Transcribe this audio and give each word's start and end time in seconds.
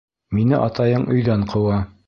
Мине 0.37 0.61
атайың 0.69 1.05
өйҙән 1.17 1.47
ҡыуа. 1.55 1.81